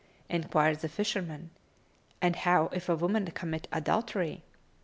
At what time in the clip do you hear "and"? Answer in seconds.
2.23-2.37